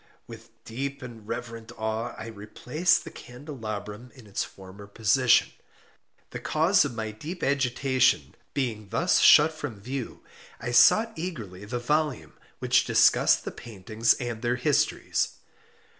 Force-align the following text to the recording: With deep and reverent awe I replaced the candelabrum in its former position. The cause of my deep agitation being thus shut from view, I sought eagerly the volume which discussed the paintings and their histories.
With 0.25 0.49
deep 0.63 1.03
and 1.03 1.27
reverent 1.27 1.71
awe 1.77 2.15
I 2.17 2.25
replaced 2.25 3.03
the 3.03 3.11
candelabrum 3.11 4.11
in 4.15 4.25
its 4.25 4.43
former 4.43 4.87
position. 4.87 5.51
The 6.31 6.39
cause 6.39 6.83
of 6.83 6.95
my 6.95 7.11
deep 7.11 7.43
agitation 7.43 8.33
being 8.55 8.89
thus 8.89 9.19
shut 9.19 9.53
from 9.53 9.79
view, 9.79 10.23
I 10.59 10.71
sought 10.71 11.13
eagerly 11.15 11.65
the 11.65 11.77
volume 11.77 12.33
which 12.57 12.85
discussed 12.85 13.45
the 13.45 13.51
paintings 13.51 14.15
and 14.15 14.41
their 14.41 14.55
histories. 14.55 15.35